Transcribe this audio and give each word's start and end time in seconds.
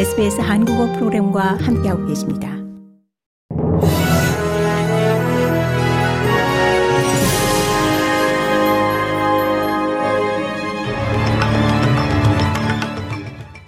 SBS 0.00 0.40
한국어 0.40 0.90
프로그램과 0.94 1.58
함께하고 1.60 2.06
계십니다. 2.06 2.48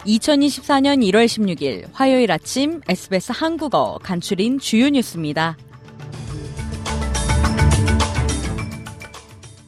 (2024년 0.06 1.02
1월 1.02 1.26
16일) 1.26 1.88
화요일 1.92 2.32
아침 2.32 2.80
SBS 2.88 3.32
한국어 3.34 3.98
간추린 4.02 4.58
주요 4.58 4.88
뉴스입니다. 4.88 5.58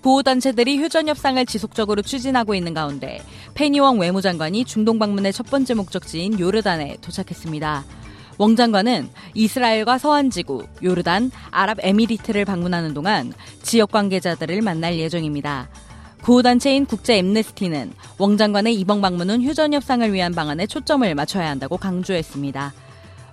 보호단체들이 0.05 0.77
휴전 0.83 1.09
협상을 1.09 1.47
지속적으로 1.47 2.03
추진하고 2.03 2.55
있는 2.55 2.75
가운데 2.75 3.23
페니웡 3.55 3.99
외무장관이 3.99 4.67
중동 4.67 4.99
방문의 4.99 5.33
첫 5.33 5.47
번째 5.47 5.73
목적지인 5.73 6.39
요르단에 6.39 6.99
도착했습니다. 7.01 7.85
웡 8.37 8.55
장관은 8.55 9.09
이스라엘과 9.33 9.97
서한지구, 9.97 10.67
요르단, 10.83 11.31
아랍에미리트를 11.51 12.45
방문하는 12.45 12.93
동안 12.93 13.33
지역 13.63 13.93
관계자들을 13.93 14.61
만날 14.61 14.99
예정입니다. 14.99 15.71
구호단체인 16.23 16.85
국제 16.85 17.17
엠네스티는 17.17 17.95
웡 18.19 18.37
장관의 18.37 18.75
이번 18.75 19.01
방문은 19.01 19.43
휴전 19.43 19.73
협상을 19.73 20.13
위한 20.13 20.35
방안에 20.35 20.67
초점을 20.67 21.15
맞춰야 21.15 21.49
한다고 21.49 21.79
강조했습니다. 21.79 22.75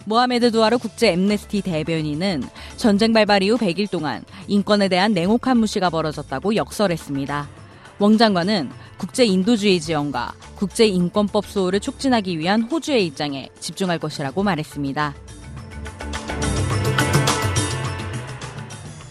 모하메드 0.05 0.52
두아르 0.52 0.78
국제 0.78 1.12
엠네스티 1.12 1.62
대변인은 1.62 2.44
전쟁 2.78 3.14
발발 3.14 3.44
이후 3.44 3.58
100일 3.58 3.90
동안 3.90 4.23
인권에 4.48 4.88
대한 4.88 5.14
냉혹한 5.14 5.58
무시가 5.58 5.90
벌어졌다고 5.90 6.55
역설했습니다. 6.55 7.48
웡 8.00 8.18
장관은 8.18 8.70
국제 8.98 9.26
인도주의 9.26 9.80
지원과 9.80 10.34
국제 10.56 10.88
인권법 10.88 11.45
수호를 11.45 11.80
촉진하기 11.80 12.40
위한 12.40 12.64
호주의 12.64 13.06
입장에 13.06 13.50
집중할 13.59 14.00
것이라고 14.00 14.42
말했습니다. 14.42 15.14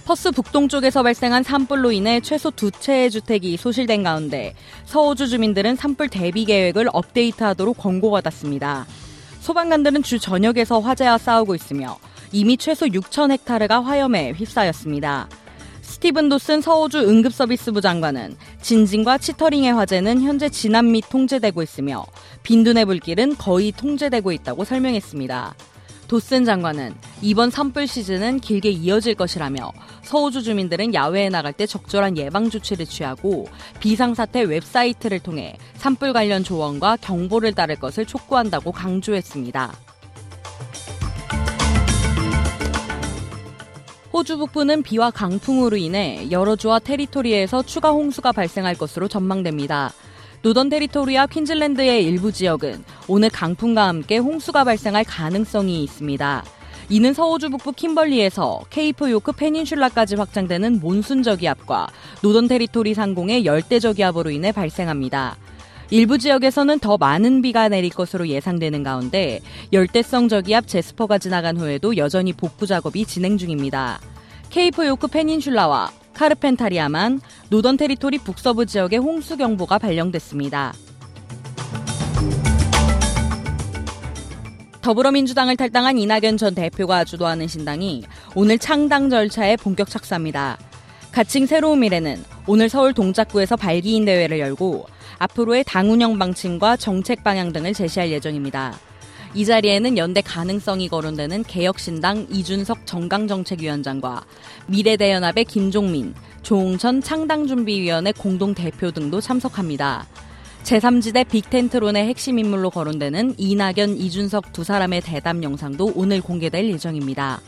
퍼스 0.05 0.33
북동쪽에서 0.33 1.05
발생한 1.05 1.45
산불로 1.45 1.93
인해 1.93 2.19
최소 2.21 2.51
두 2.51 2.73
채의 2.73 3.13
주택이 3.13 3.57
소실된 3.57 4.03
가운데 4.03 4.55
서호주 4.87 5.29
주민들은 5.29 5.77
산불 5.77 6.09
대비 6.09 6.47
계획을 6.47 6.89
업데이트하도록 6.93 7.79
권고받았습니다. 7.79 8.87
소방관들은 9.41 10.03
주 10.03 10.19
전역에서 10.19 10.81
화재와 10.81 11.19
싸우고 11.19 11.55
있으며 11.55 11.99
이미 12.33 12.57
최소 12.57 12.87
6천 12.87 13.31
헥타르가 13.33 13.83
화염에 13.83 14.33
휩싸였습니다. 14.33 15.29
스티븐 15.81 16.29
도슨 16.29 16.61
서호주 16.61 16.99
응급서비스부 16.99 17.81
장관은 17.81 18.37
진진과 18.63 19.19
치터링의 19.19 19.73
화재는 19.73 20.23
현재 20.23 20.49
진압 20.49 20.85
및 20.85 21.05
통제되고 21.11 21.63
있으며 21.63 22.07
빈둔의 22.45 22.85
불길은 22.85 23.37
거의 23.37 23.73
통제되고 23.73 24.31
있다고 24.31 24.65
설명했습니다. 24.65 25.55
도슨 26.11 26.45
장관은 26.45 26.93
이번 27.23 27.51
산불 27.51 27.87
시즌은 27.87 28.41
길게 28.41 28.69
이어질 28.69 29.15
것이라며 29.15 29.71
서호주 30.03 30.43
주민들은 30.43 30.93
야외에 30.93 31.29
나갈 31.29 31.53
때 31.53 31.67
적절한 31.67 32.17
예방 32.17 32.51
조치를 32.51 32.85
취하고 32.85 33.47
비상사태 33.79 34.43
웹사이트를 34.43 35.21
통해 35.21 35.57
산불 35.77 36.13
관련 36.13 36.43
조언과 36.43 36.97
경보를 36.97 37.53
따를 37.53 37.77
것을 37.77 38.07
촉구한다고 38.07 38.73
강조했습니다. 38.73 39.73
호주 44.13 44.39
북부는 44.39 44.83
비와 44.83 45.13
강풍으로 45.13 45.77
인해 45.77 46.27
여러 46.33 46.57
주와 46.57 46.81
territory에서 46.81 47.63
추가 47.63 47.93
홍수가 47.93 48.33
발생할 48.33 48.75
것으로 48.75 49.07
전망됩니다. 49.07 49.93
노던 50.43 50.71
테리토리와 50.71 51.27
퀸즐랜드의 51.27 52.03
일부 52.03 52.33
지역은 52.33 52.83
오늘 53.09 53.29
강풍과 53.29 53.87
함께 53.87 54.17
홍수가 54.17 54.65
발생할 54.65 55.05
가능성이 55.05 55.85
있습니다. 55.85 56.45
이는 56.89 57.13
서호주 57.13 57.51
북부 57.51 57.73
킴벌리에서 57.73 58.63
케이프 58.71 59.11
요크 59.11 59.33
페닌슐라까지 59.33 60.17
확장되는 60.17 60.81
몬순 60.81 61.23
저기압과 61.23 61.89
노던 62.23 62.49
테리토리 62.49 62.95
상공의 62.95 63.45
열대 63.45 63.81
저기압으로 63.81 64.31
인해 64.31 64.51
발생합니다. 64.51 65.37
일부 65.91 66.17
지역에서는 66.17 66.79
더 66.79 66.97
많은 66.97 67.43
비가 67.43 67.69
내릴 67.69 67.91
것으로 67.91 68.27
예상되는 68.27 68.83
가운데 68.83 69.41
열대성 69.75 70.29
저기압 70.29 70.67
제스퍼가 70.67 71.19
지나간 71.19 71.59
후에도 71.59 71.99
여전히 71.99 72.33
복구 72.33 72.67
작업이 72.67 73.05
진행 73.05 73.37
중입니다. 73.37 74.01
케이프 74.49 74.87
요크 74.87 75.09
페닌슐라와 75.09 76.00
카르펜타리아만 76.15 77.21
노던 77.49 77.77
테리토리 77.77 78.19
북서부 78.19 78.67
지역에 78.67 78.97
홍수 78.97 79.37
경보가 79.37 79.79
발령됐습니다. 79.79 80.73
더불어민주당을 84.81 85.57
탈당한 85.57 85.99
이낙연 85.99 86.37
전 86.37 86.55
대표가 86.55 87.05
주도하는 87.05 87.47
신당이 87.47 88.05
오늘 88.35 88.59
창당 88.59 89.11
절차에 89.11 89.57
본격 89.57 89.91
착수합니다. 89.91 90.59
가칭 91.13 91.47
새로운 91.47 91.81
미래는 91.81 92.23
오늘 92.47 92.69
서울 92.69 92.95
동작구에서 92.95 93.57
발기인 93.57 94.05
대회를 94.05 94.39
열고 94.39 94.87
앞으로의 95.19 95.65
당 95.67 95.91
운영 95.91 96.19
방침과 96.19 96.77
정책 96.77 97.23
방향 97.23 97.53
등을 97.53 97.75
제시할 97.75 98.11
예정입니다. 98.11 98.79
이 99.33 99.45
자리에는 99.45 99.97
연대 99.97 100.21
가능성이 100.21 100.89
거론되는 100.89 101.45
개혁신당 101.45 102.27
이준석 102.31 102.85
정강정책위원장과 102.87 104.25
미래대연합의 104.67 105.45
김종민, 105.45 106.15
조홍천 106.43 107.01
창당준비위원회 107.01 108.13
공동대표 108.13 108.91
등도 108.91 109.21
참석합니다. 109.21 110.07
제3지대 110.65 111.29
빅텐트론의 111.29 112.07
핵심 112.07 112.39
인물로 112.39 112.71
거론되는 112.71 113.35
이낙연, 113.39 113.97
이준석 113.97 114.53
두 114.53 114.65
사람의 114.65 115.03
대담 115.03 115.43
영상도 115.43 115.93
오늘 115.95 116.21
공개될 116.21 116.69
예정입니다. 116.71 117.41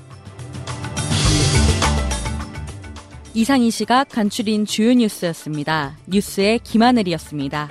이상 3.35 3.63
이 3.63 3.71
시각 3.71 4.09
간추린 4.09 4.67
주요 4.67 4.93
뉴스였습니다. 4.93 5.97
뉴스의 6.07 6.61
김하늘이었습니다. 6.61 7.71